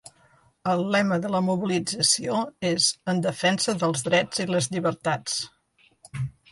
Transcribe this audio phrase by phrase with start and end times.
[0.71, 2.39] El lema de la mobilització
[2.73, 5.41] és ‘En defensa dels drets i les llibertats’.